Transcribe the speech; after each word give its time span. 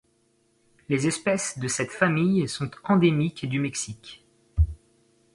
Les 0.89 1.05
espèces 1.05 1.59
de 1.59 1.67
cette 1.67 1.91
famille 1.91 2.49
sont 2.49 2.71
endémiques 2.85 3.47
du 3.47 3.59
Mexique. 3.59 4.25